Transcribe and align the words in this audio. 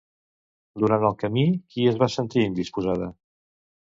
Durant 0.83 1.03
el 1.09 1.13
camí, 1.23 1.45
qui 1.75 1.87
es 1.93 1.99
va 2.05 2.11
sentir 2.15 2.47
indisposada? 2.47 3.11